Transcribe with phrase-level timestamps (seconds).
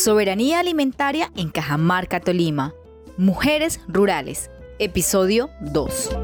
[0.00, 2.72] Soberanía Alimentaria en Cajamarca, Tolima.
[3.18, 4.50] Mujeres Rurales.
[4.78, 6.16] Episodio 2.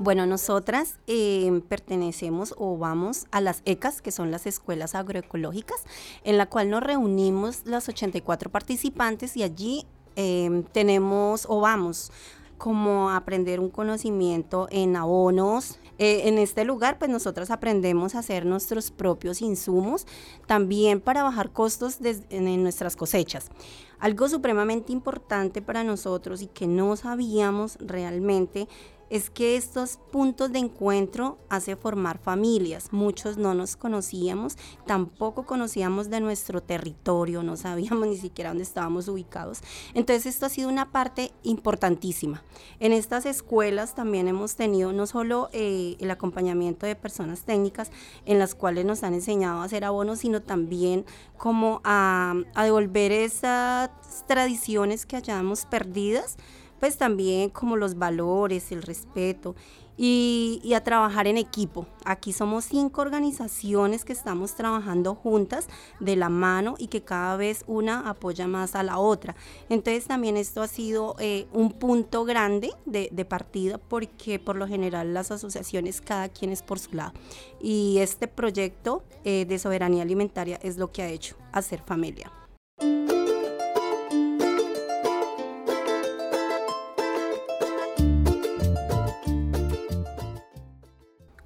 [0.00, 5.84] Bueno, nosotras eh, pertenecemos o vamos a las ECAS, que son las escuelas agroecológicas,
[6.24, 9.86] en la cual nos reunimos las 84 participantes y allí
[10.16, 12.10] eh, tenemos o vamos
[12.58, 15.78] como aprender un conocimiento en abonos.
[15.98, 20.06] Eh, en este lugar, pues nosotros aprendemos a hacer nuestros propios insumos,
[20.46, 21.98] también para bajar costos
[22.30, 23.50] en nuestras cosechas.
[23.98, 28.68] Algo supremamente importante para nosotros y que no sabíamos realmente
[29.10, 32.92] es que estos puntos de encuentro hace formar familias.
[32.92, 39.08] Muchos no nos conocíamos, tampoco conocíamos de nuestro territorio, no sabíamos ni siquiera dónde estábamos
[39.08, 39.60] ubicados.
[39.94, 42.42] Entonces esto ha sido una parte importantísima.
[42.80, 47.90] En estas escuelas también hemos tenido no solo eh, el acompañamiento de personas técnicas
[48.26, 51.04] en las cuales nos han enseñado a hacer abonos, sino también
[51.36, 53.90] como a, a devolver esas
[54.26, 56.36] tradiciones que hayamos perdidas
[56.80, 59.54] pues también como los valores, el respeto
[59.98, 61.86] y, a trabajar en equipo.
[62.04, 65.66] Aquí somos cinco organizaciones que estamos trabajando juntas
[65.98, 69.34] de la mano y que cada vez una apoya más a la otra.
[69.68, 75.12] Entonces también esto ha sido eh, un punto grande de, partida porque por lo general
[75.12, 77.12] las asociaciones cada quien es por su lado.
[77.60, 82.37] Y este proyecto eh, de soberanía alimentaria es lo que ha hecho hacer familia.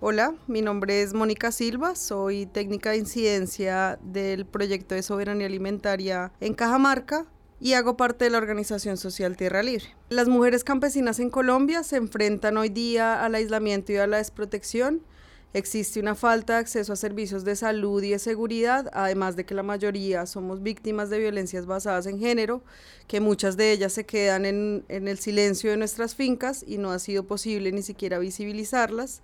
[0.04, 6.32] Hola, mi nombre es Mónica Silva, soy técnica de incidencia del proyecto de soberanía alimentaria
[6.40, 7.24] en Cajamarca
[7.60, 9.84] y hago parte de la organización social Tierra Libre.
[10.08, 15.02] Las mujeres campesinas en Colombia se enfrentan hoy día al aislamiento y a la desprotección.
[15.54, 19.54] Existe una falta de acceso a servicios de salud y de seguridad, además de que
[19.54, 22.64] la mayoría somos víctimas de violencias basadas en género,
[23.06, 26.90] que muchas de ellas se quedan en, en el silencio de nuestras fincas y no
[26.90, 29.22] ha sido posible ni siquiera visibilizarlas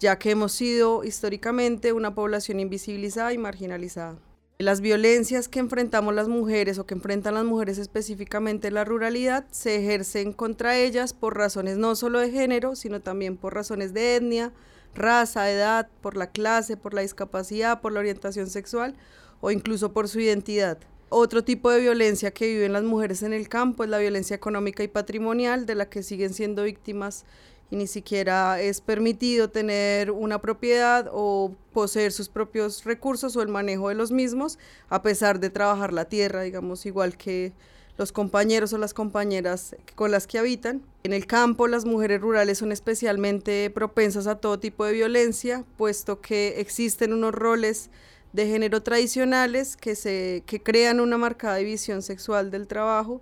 [0.00, 4.18] ya que hemos sido históricamente una población invisibilizada y marginalizada.
[4.58, 9.46] Las violencias que enfrentamos las mujeres o que enfrentan las mujeres específicamente en la ruralidad
[9.50, 14.16] se ejercen contra ellas por razones no solo de género, sino también por razones de
[14.16, 14.52] etnia,
[14.94, 18.96] raza, edad, por la clase, por la discapacidad, por la orientación sexual
[19.40, 20.78] o incluso por su identidad.
[21.08, 24.82] Otro tipo de violencia que viven las mujeres en el campo es la violencia económica
[24.82, 27.24] y patrimonial de la que siguen siendo víctimas
[27.70, 33.48] y ni siquiera es permitido tener una propiedad o poseer sus propios recursos o el
[33.48, 34.58] manejo de los mismos,
[34.88, 37.52] a pesar de trabajar la tierra, digamos, igual que
[37.96, 40.82] los compañeros o las compañeras con las que habitan.
[41.02, 46.20] En el campo, las mujeres rurales son especialmente propensas a todo tipo de violencia, puesto
[46.20, 47.90] que existen unos roles
[48.32, 53.20] de género tradicionales que, se, que crean una marcada división sexual del trabajo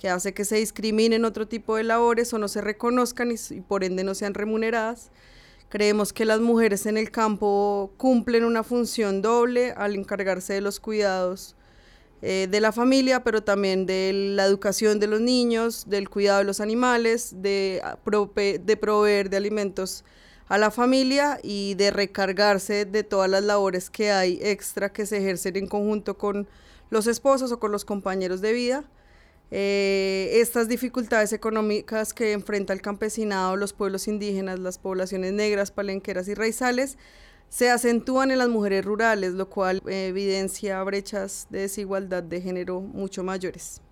[0.00, 3.84] que hace que se discriminen otro tipo de labores o no se reconozcan y, por
[3.84, 5.10] ende no sean remuneradas.
[5.68, 10.80] Creemos que las mujeres en el campo cumplen una función doble al encargarse de los
[10.80, 11.54] cuidados
[12.22, 16.44] eh, de la familia, pero también de la educación de los niños, del cuidado de
[16.44, 17.82] los animales, de,
[18.64, 20.02] de proveer de alimentos
[20.50, 25.18] a la familia y de recargarse de todas las labores que hay extra que se
[25.18, 26.48] ejercen en conjunto con
[26.90, 28.84] los esposos o con los compañeros de vida.
[29.52, 36.26] Eh, estas dificultades económicas que enfrenta el campesinado, los pueblos indígenas, las poblaciones negras, palenqueras
[36.26, 36.98] y raizales,
[37.48, 43.22] se acentúan en las mujeres rurales, lo cual evidencia brechas de desigualdad de género mucho
[43.22, 43.82] mayores.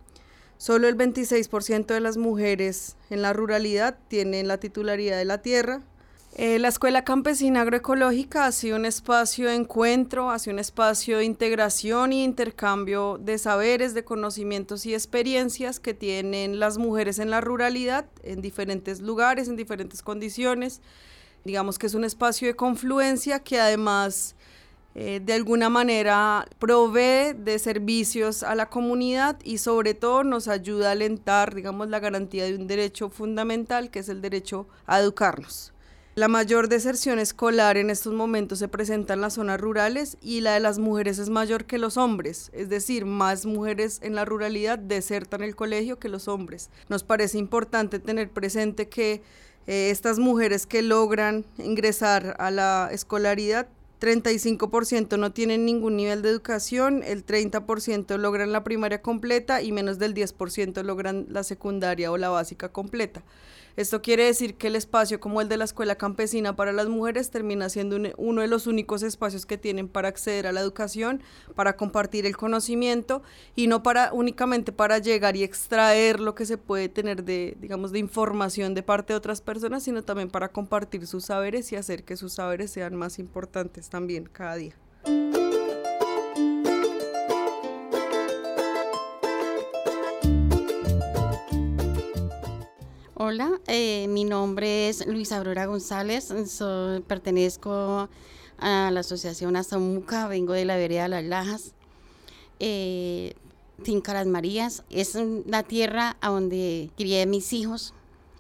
[0.57, 5.83] Solo el 26% de las mujeres en la ruralidad tienen la titularidad de la tierra,
[6.41, 11.19] eh, la Escuela Campesina Agroecológica ha sido un espacio de encuentro, ha sido un espacio
[11.19, 17.31] de integración y intercambio de saberes, de conocimientos y experiencias que tienen las mujeres en
[17.31, 20.81] la ruralidad, en diferentes lugares, en diferentes condiciones.
[21.45, 24.37] Digamos que es un espacio de confluencia que además
[24.95, 30.91] eh, de alguna manera provee de servicios a la comunidad y sobre todo nos ayuda
[30.91, 35.73] a alentar, digamos, la garantía de un derecho fundamental que es el derecho a educarnos.
[36.19, 40.55] La mayor deserción escolar en estos momentos se presenta en las zonas rurales y la
[40.55, 44.81] de las mujeres es mayor que los hombres, es decir, más mujeres en la ruralidad
[44.81, 46.71] desertan el colegio que los hombres.
[46.89, 49.23] Nos parece importante tener presente que
[49.69, 53.69] eh, estas mujeres que logran ingresar a la escolaridad
[54.01, 59.99] 35% no tienen ningún nivel de educación, el 30% logran la primaria completa y menos
[59.99, 63.23] del 10% logran la secundaria o la básica completa.
[63.79, 67.31] Esto quiere decir que el espacio como el de la escuela campesina para las mujeres
[67.31, 71.23] termina siendo uno de los únicos espacios que tienen para acceder a la educación,
[71.55, 73.23] para compartir el conocimiento
[73.55, 77.93] y no para únicamente para llegar y extraer lo que se puede tener de, digamos,
[77.93, 82.03] de información de parte de otras personas, sino también para compartir sus saberes y hacer
[82.03, 84.75] que sus saberes sean más importantes también cada día.
[93.15, 96.33] Hola, eh, mi nombre es Luisa Aurora González,
[97.07, 98.09] pertenezco
[98.59, 101.75] a la Asociación Azamuca, vengo de la vereda Las Lajas.
[102.61, 103.35] Eh,
[103.83, 107.95] Finca Las Marías es la tierra a donde crié mis hijos,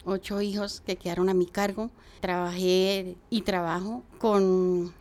[0.04, 1.90] ocho hijos que quedaron a mi cargo.
[2.20, 4.92] Trabajé y trabajo con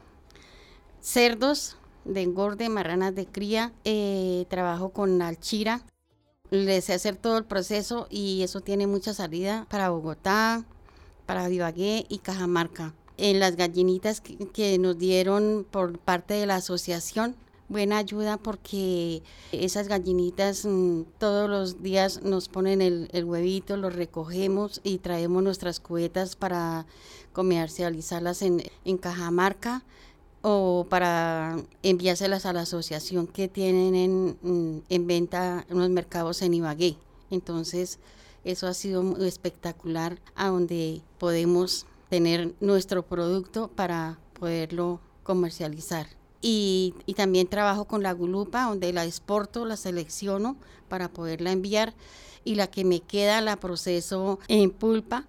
[1.08, 5.82] cerdos de engorde, marranas de cría, eh, trabajo con alchira,
[6.50, 10.66] les sé hacer todo el proceso y eso tiene mucha salida para Bogotá,
[11.26, 12.94] para Vivagué y Cajamarca.
[13.16, 17.38] En las gallinitas que, nos dieron por parte de la asociación,
[17.70, 19.24] buena ayuda porque
[19.54, 25.80] esas gallinitas mm, todos los días nos ponen el, huevito, los recogemos y traemos nuestras
[25.80, 26.86] cubetas para
[27.32, 29.84] comercializarlas en, en Cajamarca
[30.50, 36.42] o para enviárselas a la asociación que tienen en, mm, en venta en los mercados
[36.42, 36.96] en Ibagué.
[37.30, 38.00] Entonces,
[38.46, 46.08] eso ha sido muy espectacular, a donde podemos tener nuestro producto para poderlo comercializar.
[46.42, 50.56] Y, y, también trabajo con la gulupa, donde la exporto, la selecciono
[50.88, 51.94] para poderla enviar
[52.46, 55.26] y la que me queda la proceso en pulpa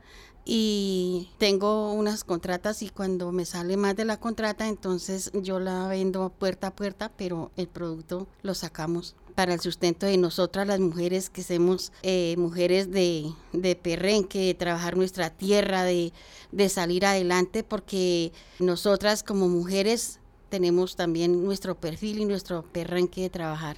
[0.50, 5.86] y tengo unas contratas y cuando me sale más de la contrata, entonces yo la
[5.88, 10.80] vendo puerta a puerta, pero el producto lo sacamos para el sustento de nosotras las
[10.80, 16.14] mujeres que somos eh, mujeres de, de perrenque, de trabajar nuestra tierra, de,
[16.50, 20.18] de salir adelante, porque nosotras como mujeres
[20.48, 23.76] tenemos también nuestro perfil y nuestro perrenque de trabajar.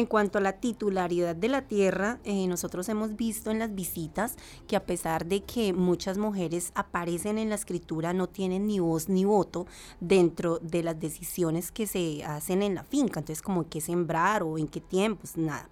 [0.00, 4.36] En cuanto a la titularidad de la tierra, eh, nosotros hemos visto en las visitas
[4.66, 9.10] que a pesar de que muchas mujeres aparecen en la escritura, no tienen ni voz
[9.10, 9.66] ni voto
[10.00, 13.20] dentro de las decisiones que se hacen en la finca.
[13.20, 15.68] Entonces, como qué sembrar o en qué tiempos, nada.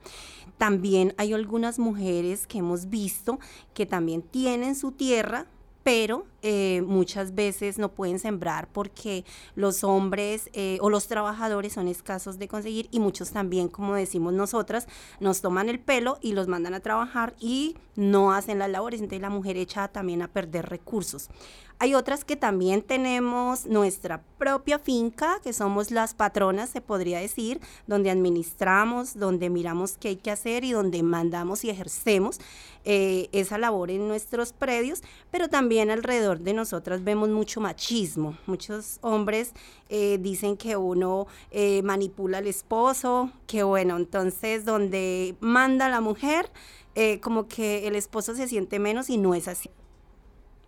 [0.59, 3.39] También hay algunas mujeres que hemos visto
[3.73, 5.47] que también tienen su tierra,
[5.83, 11.89] pero eh, muchas veces no pueden sembrar porque los hombres eh, o los trabajadores son
[11.89, 14.87] escasos de conseguir y muchos también, como decimos nosotras,
[15.19, 19.23] nos toman el pelo y los mandan a trabajar y no hacen las labores, entonces
[19.23, 21.29] la mujer echa también a perder recursos.
[21.81, 27.61] Hay otras que también tenemos nuestra propia finca, que somos las patronas, se podría decir,
[27.87, 32.41] donde administramos, donde miramos qué hay que hacer y donde mandamos y ejercemos
[32.91, 38.39] eh, esa labor en nuestros predios, pero también alrededor de nosotras vemos mucho machismo.
[38.47, 39.53] Muchos hombres
[39.91, 46.51] eh, dicen que uno eh, manipula al esposo, que bueno, entonces donde manda la mujer,
[47.21, 49.71] como que el esposo se siente menos y no es así.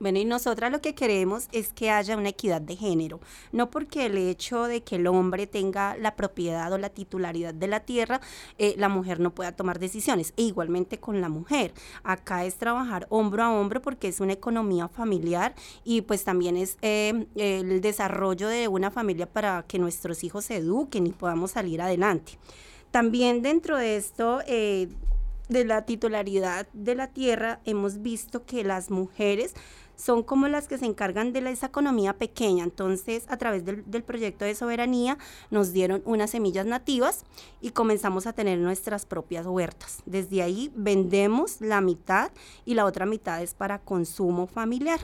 [0.01, 3.21] Bueno, y nosotras lo que queremos es que haya una equidad de género,
[3.53, 7.67] no porque el hecho de que el hombre tenga la propiedad o la titularidad de
[7.67, 8.23] la tierra,
[8.57, 11.75] eh, la mujer no pueda tomar decisiones, e igualmente con la mujer.
[12.03, 15.55] Acá es trabajar hombro a hombro porque es una economía familiar
[15.85, 20.57] y pues también es eh, el desarrollo de una familia para que nuestros hijos se
[20.57, 22.39] eduquen y podamos salir adelante.
[22.91, 24.41] También dentro de esto...
[24.47, 24.89] Eh,
[25.51, 29.55] de la titularidad de la tierra, hemos visto que las mujeres
[29.97, 32.65] son como las que se encargan de esa economía pequeña.
[32.65, 35.19] Entonces, a través del, proyecto de soberanía,
[35.51, 37.25] nos dieron unas semillas nativas
[37.61, 40.03] y comenzamos a tener nuestras propias huertas.
[40.07, 42.31] Desde ahí vendemos la mitad
[42.65, 45.01] y la otra mitad es para consumo familiar.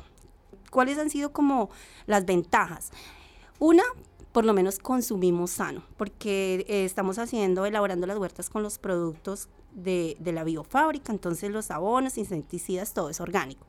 [0.70, 1.68] ¿Cuáles han sido como
[2.06, 2.90] las ventajas?
[3.58, 3.82] Una,
[4.36, 9.48] por lo menos consumimos sano, porque eh, estamos haciendo, elaborando las huertas con los productos
[9.72, 13.64] de, de la biofábrica, entonces los abonos, insecticidas, todo es orgánico.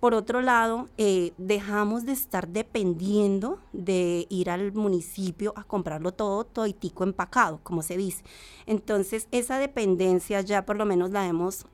[0.00, 6.44] Por otro lado, eh, dejamos de estar dependiendo de ir al municipio a comprarlo todo,
[6.44, 8.24] toitico empacado, como se dice.
[8.64, 11.66] Entonces, esa dependencia ya por lo menos la hemos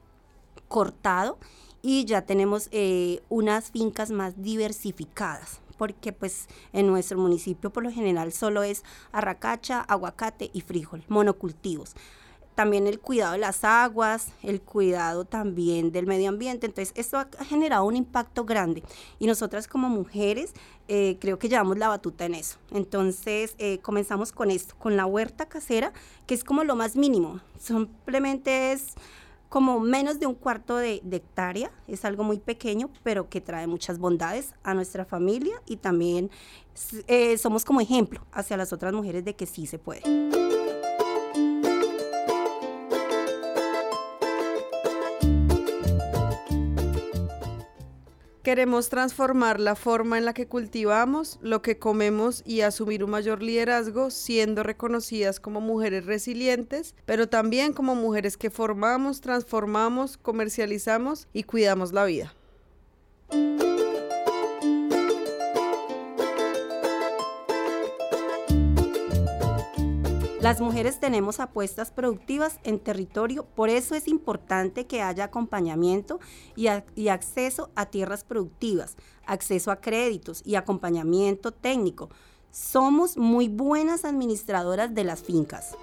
[0.67, 1.39] cortado
[1.81, 7.91] y ya tenemos eh, unas fincas más diversificadas porque pues en nuestro municipio por lo
[7.91, 11.95] general solo es arracacha, aguacate y frijol, monocultivos
[12.57, 16.67] también el cuidado de las aguas, el cuidado también del medio ambiente.
[16.67, 18.83] Entonces, esto ha generado un impacto grande
[19.19, 20.55] y nosotras como mujeres
[20.89, 22.57] eh, creo que llevamos la batuta en eso.
[22.71, 25.93] Entonces, eh, comenzamos con esto, con la huerta casera,
[26.27, 27.41] que es como lo más mínimo.
[27.59, 28.95] Simplemente es
[29.49, 33.99] como menos de un cuarto de, hectárea, es algo muy pequeño, pero que trae muchas
[33.99, 36.31] bondades a nuestra familia y también
[37.07, 40.03] eh, somos como ejemplo hacia las otras mujeres de que sí se puede.
[48.47, 53.43] Queremos transformar la forma en la que cultivamos, lo que comemos y asumir un mayor
[53.43, 61.43] liderazgo, siendo reconocidas como mujeres resilientes, pero también como mujeres que formamos, transformamos, comercializamos y
[61.43, 62.36] cuidamos la vida.
[70.47, 76.21] Las mujeres tenemos apuestas productivas en territorio, por eso es importante que haya acompañamiento
[76.55, 76.69] y,
[77.09, 82.11] acceso a tierras productivas, acceso a créditos y acompañamiento técnico.
[82.53, 85.77] Somos muy buenas administradoras de las fincas.